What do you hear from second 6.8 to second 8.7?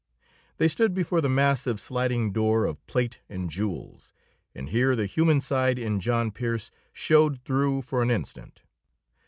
showed through for an instant.